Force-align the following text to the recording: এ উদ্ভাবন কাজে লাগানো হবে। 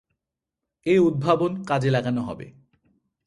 এ 0.85 0.95
উদ্ভাবন 0.99 1.51
কাজে 1.63 1.89
লাগানো 1.89 2.21
হবে। 2.21 2.47